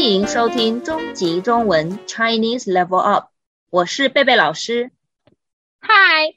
[0.00, 3.28] 欢迎收听中级中文 Chinese Level Up，
[3.68, 4.92] 我是贝贝老师。
[5.78, 5.92] 嗨，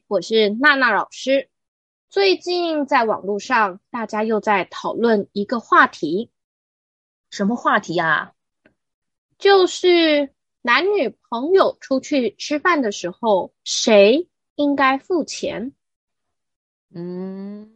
[0.08, 1.48] 我是娜娜老师。
[2.10, 6.30] 最近在网络上，大家又在讨论一个话题。
[7.30, 8.34] 什么话题啊？
[9.38, 15.72] 就是男女朋友出去吃饭的时候，谁应该付钱？
[16.94, 17.74] 嗯，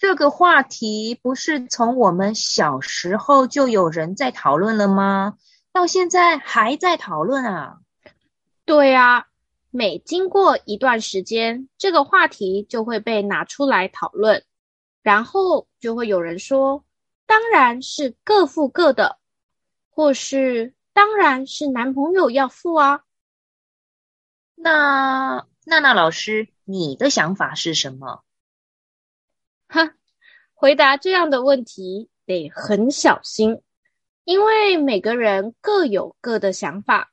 [0.00, 5.36] 这个话题不是从我们小时候就有人在讨论了吗？
[5.72, 7.80] 到现在还在讨论啊？
[8.64, 9.26] 对啊。
[9.72, 14.42] 每经过一段时间，这个话题就会被拿出来讨论，
[15.02, 16.82] 然后就会有人说
[17.26, 19.18] ：“当然是各付各的，
[19.90, 23.02] 或是当然是男朋友要付啊。”
[24.56, 28.24] 那娜娜老师，你的想法是什么？
[29.70, 29.94] 哈，
[30.52, 33.62] 回答这样的问题得很小心，
[34.24, 37.10] 因为每个人各有各的想法。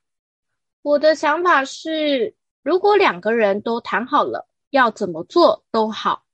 [0.82, 2.34] 我的想法是。
[2.64, 6.26] 如果两个人都谈好了，要怎么做都好。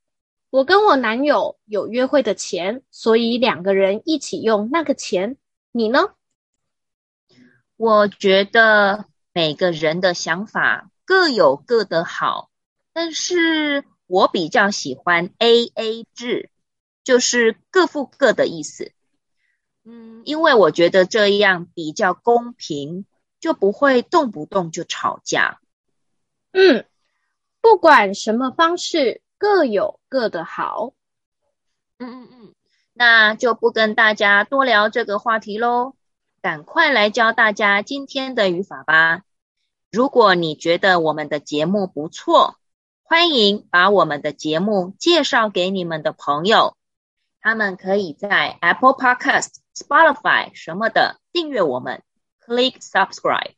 [0.50, 5.36] 我跟我男友有约会的钱，所以两个人一起用那个钱。
[5.70, 6.14] 你呢？
[7.77, 12.50] 我觉得每个人的想法各有各的好，
[12.92, 16.50] 但是我比较喜欢 AA 制，
[17.05, 18.92] 就是各付各的意思。
[19.84, 23.06] 嗯，因为我觉得这样比较公平，
[23.41, 25.61] 就不会动不动就吵架。
[26.52, 26.86] 嗯，
[27.61, 30.92] 不管什么方式，各有各的好。
[31.98, 32.55] 嗯嗯嗯，
[32.92, 35.94] 那就不跟大家多聊这个话题喽，
[36.41, 39.22] 赶快来教大家今天的语法吧。
[39.91, 42.56] 如果你觉得我们的节目不错，
[43.16, 46.76] 欢迎把我们的节目介绍给你们的朋友，
[47.40, 52.02] 他们可以在 Apple Podcast、Spotify 什么的订阅我们
[52.44, 53.52] ，Click Subscribe。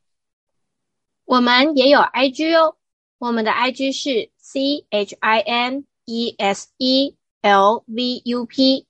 [1.25, 2.75] 我们也有 IG 哦。
[3.17, 8.85] 我们的 IG 是 C H I N E S E L V U P，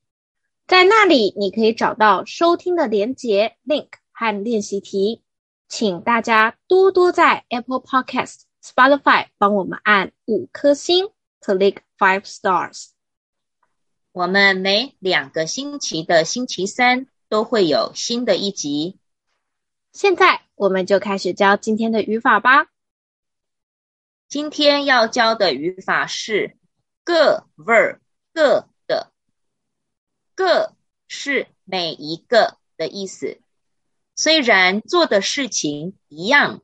[0.67, 5.21] 在那里你可以找到收听的连接 link 和练习题，
[5.69, 12.89] 请大家多多在 Apple Podcast、Spotify 帮我们按五颗星，click five stars。
[14.11, 18.99] 我们每两个星期的星期三都会有新的一集。
[19.93, 22.67] 现在我们就开始教今天的语法吧。
[24.27, 26.57] 今天要教的语法是
[27.05, 27.99] 各 ver
[28.33, 29.13] 各的，
[30.35, 30.75] 各
[31.07, 33.39] 是每一个的意思。
[34.17, 36.61] 虽然做的事情一样，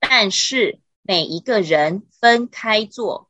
[0.00, 3.28] 但是每一个人分开做。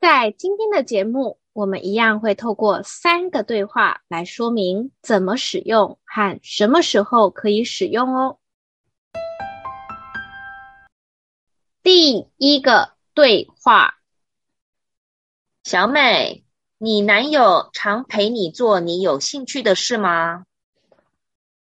[0.00, 8.38] 在今天的节目，我们一样会透过三个对话来说明怎么使用和什么时候可以使用哦。
[11.82, 13.98] 第一个对话：
[15.62, 16.42] 小美，
[16.78, 20.46] 你男友常陪你做你有兴趣的事吗？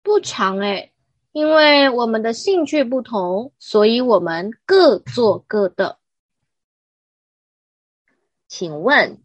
[0.03, 0.93] 不常诶，
[1.33, 5.99] 因为我们的兴趣不同，所以我们各做各的。
[8.49, 9.23] 请问，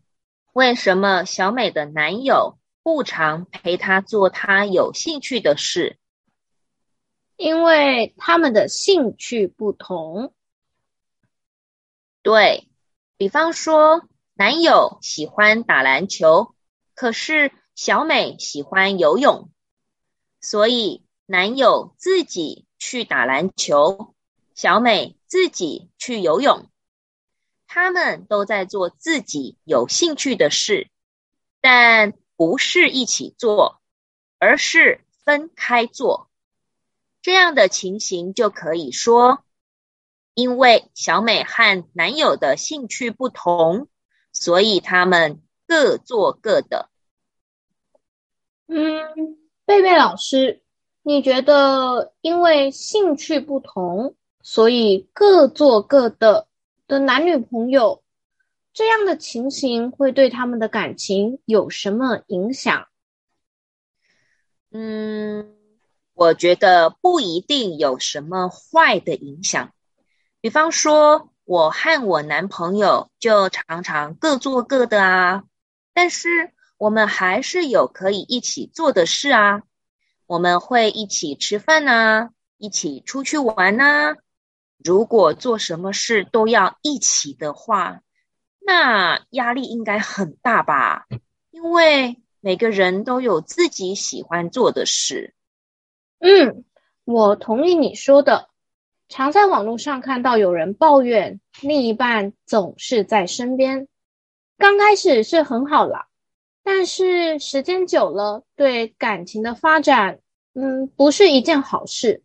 [0.53, 5.97] 为什么小美的男友不常陪她做她有兴趣的事？
[7.37, 10.33] 因为他们的兴趣不同。
[12.21, 12.69] 对，
[13.17, 16.55] 比方说，男友喜欢打篮球，
[16.93, 19.49] 可是小美喜欢游泳，
[20.39, 24.13] 所以男友自己去打篮球，
[24.53, 26.69] 小美自己去游泳。
[27.67, 30.89] 他们都在做自己有兴趣的事，
[31.61, 33.81] 但不是一起做，
[34.39, 36.29] 而是分开做。
[37.21, 39.43] 这样的情形就可以说。
[40.35, 43.87] 因为小美和男友的兴趣不同，
[44.33, 46.89] 所以他们各做各的。
[48.67, 50.61] 嗯，贝贝老师，
[51.07, 56.47] 你觉得因为兴趣不同，所以各做各的
[56.87, 58.01] 的男女朋友，
[58.73, 62.87] 这样的情形会对他们的感情有什么影响？
[64.71, 65.55] 嗯，
[66.15, 69.73] 我觉得不一定有什么坏的影响。
[70.41, 75.43] 比方说，我和我男朋友就常常各做各的啊，
[75.93, 79.61] 但是我们还是有可以一起做的事啊。
[80.27, 84.15] 我们会一起吃饭啊，一起出去玩啊。
[84.83, 88.01] 如果做什么事都要一起的话，
[88.59, 91.05] 那压力应该很大吧？
[91.51, 95.33] 因为每个人都有自己喜欢做的事。
[96.19, 96.63] 嗯，
[97.03, 98.49] 我同意你说的。
[99.07, 103.87] 常在网络上看到有人抱怨另一半总是在身边，
[104.57, 106.07] 刚开始是很好啦，
[106.67, 110.19] 但是时间久了，对感情的发展，
[110.55, 112.23] 嗯，不是一件好事。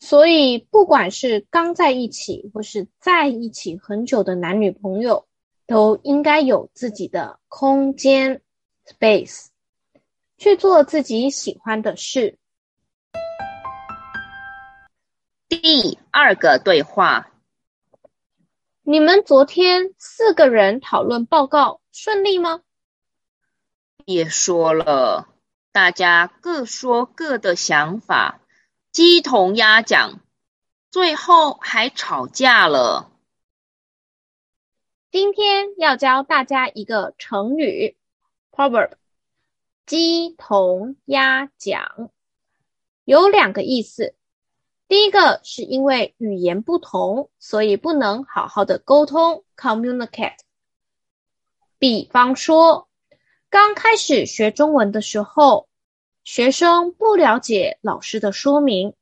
[0.00, 5.28] 所以，不管是刚在一起或是在一起很久的男女朋友，
[5.68, 8.42] 都应该有自己的空间
[8.84, 9.46] （space），
[10.38, 12.36] 去做自己喜欢的事。
[15.48, 17.30] 第二个对话：
[18.82, 22.60] 你们昨天四个人讨论报告顺利吗？
[24.04, 25.28] 别说了，
[25.72, 28.40] 大家各说各的想法。
[28.90, 30.20] 鸡同鸭讲，
[30.90, 33.10] 最后还吵架了。
[35.10, 37.96] 今天要教大家一个成语
[38.50, 38.92] proverb，
[39.86, 42.10] 鸡同鸭讲，
[43.04, 44.14] 有两个意思。
[44.88, 50.36] 第一个是因为语言不同，所以不能好好的沟通 communicate。
[51.78, 52.88] 比方说，
[53.52, 55.68] 刚开始学中文的时候。
[56.24, 58.94] 学生不了解老师的说明，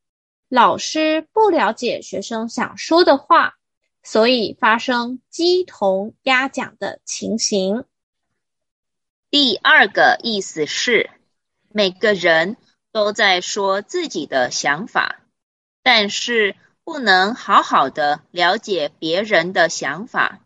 [0.49, 3.59] 老师不了解学生想说的话，
[4.01, 7.85] 所以发生鸡同鸭讲的情形。
[9.29, 11.11] 第二个意思是，
[11.69, 12.57] 每个人
[12.91, 15.19] 都在说自己的想法，
[15.83, 20.39] 但是不能好好的了解别人的想法。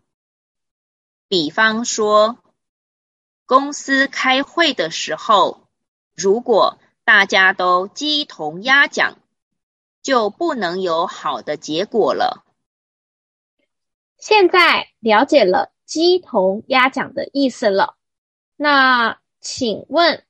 [1.29, 2.37] 比方说，
[3.45, 5.67] 公司开会的时候。
[6.15, 9.19] 如果大家都鸡同鸭讲，
[10.01, 12.45] 就不能有好的结果了。
[14.17, 17.97] 现在了解了鸡同鸭讲的意思了，
[18.55, 20.25] 那请问，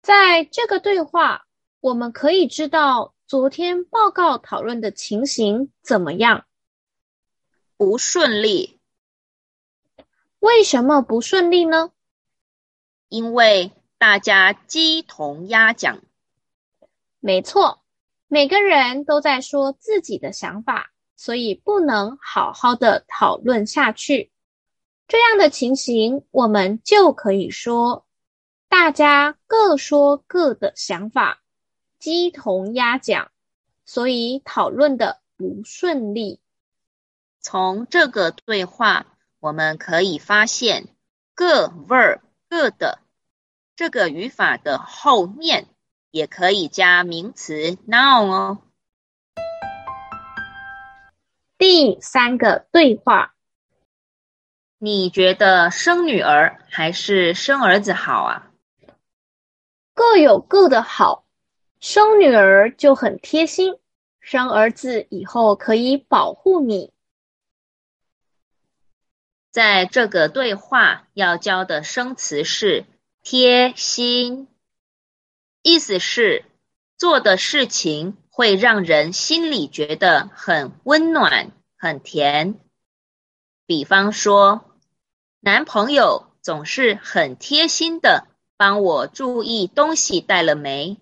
[0.00, 1.46] 在这个对话，
[1.80, 6.46] 我们可以知道昨天报告讨论的情形怎么样？
[7.76, 8.80] 不顺利。
[10.38, 11.92] 为什么不顺利呢？
[13.10, 13.72] 因为。
[14.00, 16.00] 大家鸡同鸭讲，
[17.18, 17.82] 没错，
[18.28, 24.32] 每个人都在说自己的想法，所以不能好好的讨论下去。
[25.06, 28.06] 这样的情形，我们就可以说，
[28.70, 31.42] 大家各说各的想法，
[31.98, 33.30] 鸡同鸭讲，
[33.84, 36.40] 所以讨论的不顺利。
[37.42, 39.04] 从这个对话，
[39.40, 40.88] 我们可以发现，
[41.34, 42.98] 各 verb 各的。
[43.76, 45.68] 这个语法的后面
[46.10, 48.58] 也可以加名词 noun 哦。
[51.56, 53.34] 第三个对话，
[54.78, 58.50] 你觉得生女儿还是生儿子好啊？
[59.94, 61.24] 各有各的好，
[61.78, 63.78] 生女儿就很贴心，
[64.20, 66.92] 生儿子以后可以保护你。
[69.50, 72.84] 在这个对话要教的生词是。
[73.22, 74.48] 贴心，
[75.60, 76.46] 意思是
[76.96, 82.58] 做的事情会让人心里觉得很温暖、很甜。
[83.66, 84.64] 比方说，
[85.38, 88.26] 男朋友总是很贴心的
[88.56, 90.96] 帮我注意东西带了没。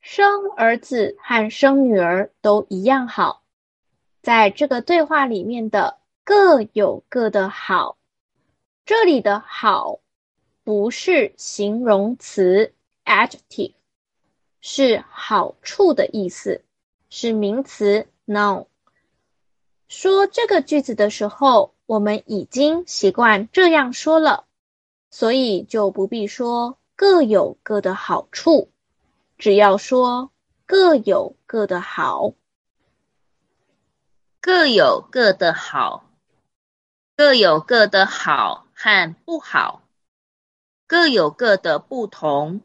[0.00, 3.44] 生儿子和生女儿都一样好，
[4.20, 5.99] 在这个对话里面的
[6.32, 7.98] 各有各的好，
[8.86, 9.98] 这里的好。
[10.62, 12.72] 不是形容词
[13.04, 13.72] adjective，
[14.60, 16.62] 是好处的意思，
[17.08, 18.66] 是名词 noun。
[19.88, 24.44] 说这个句子的时候，我们已经习惯这样说了，
[25.10, 28.70] 所以就不必说各有各的好处，
[29.36, 30.30] 只要说
[30.64, 32.34] 各有各的好，
[34.40, 36.04] 各有各的好，
[37.20, 39.82] 各有各的好和不好。
[40.86, 42.62] 各有各的不同、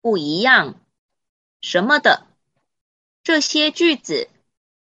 [0.00, 0.76] 不一样，
[1.60, 2.24] 什么的，
[3.24, 4.28] 这些句子，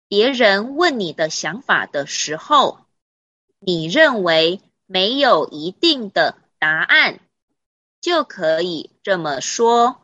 [0.07, 2.79] 别人问你的想法的时候，
[3.59, 7.19] 你认为没有一定的答案，
[8.01, 10.01] 就可以这么说。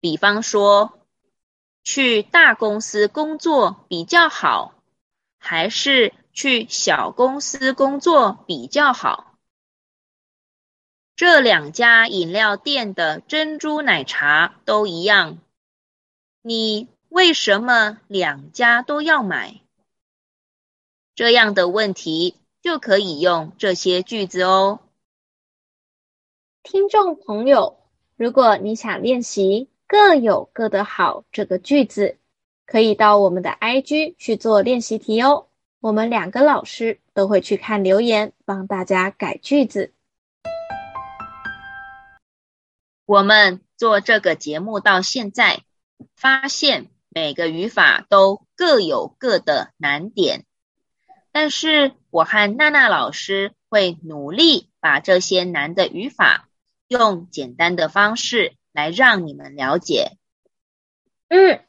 [0.00, 0.98] 比方说，
[1.82, 4.74] 去大公司工作比较好，
[5.38, 9.38] 还是去小公司工作比较好？
[11.16, 15.38] 这两家饮料店的珍珠奶茶都一样，
[16.42, 19.62] 你为什么两家都要买？
[21.14, 24.80] 这样的问题就可以用这些句子哦。
[26.62, 27.78] 听众朋友，
[28.14, 32.18] 如果你想练习各有各的好这个句子，
[32.66, 35.48] 可以到我们的 IG 去做练习题哦。
[35.80, 39.92] 我们两个老师都会去看留言，帮大家改句子。
[43.04, 45.62] 我们做这个节目到现在，
[46.16, 50.44] 发现每个语法都各有各的难点，
[51.30, 56.48] 但是我和娜娜老师会努力把这些难的语法
[56.88, 60.16] 用简单的方式来让你们了解。
[61.28, 61.65] 嗯。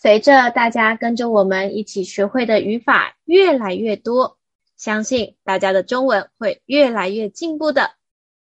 [0.00, 4.38] 随着大家跟着我们一起学会的语法越来越多，
[4.76, 7.96] 相信大家的中文会越来越进步的。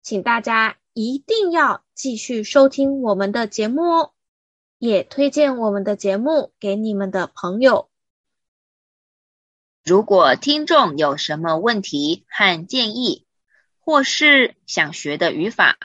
[0.04, 4.14] 请大家一定要继续收听我们的节目哦，
[4.78, 7.90] 也推荐我们的节目给你们的朋友。
[9.84, 13.26] 如果听众有什么问题和建议，
[13.80, 15.80] 或是想学的语法，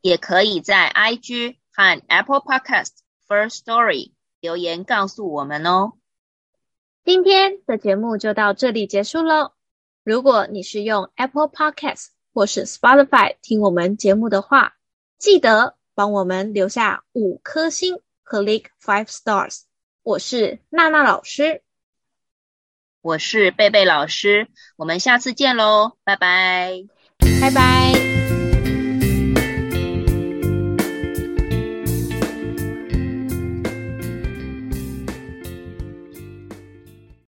[0.00, 2.92] 也可以在 IG 和 Apple Podcast
[3.28, 4.15] First Story。
[4.46, 5.94] 留言告诉我们哦。
[7.04, 9.50] 今天的节目就到这里结束喽。
[10.04, 14.74] 如果你是用 Apple Podcast 或是 Spotify 听我们节目的话，
[15.18, 19.62] 记得帮我们留下五颗星和 Click Five Stars。
[20.04, 21.62] 我是娜娜老师，
[23.02, 26.84] 我是贝贝老师，我们下次见喽，拜拜，
[27.40, 28.15] 拜拜。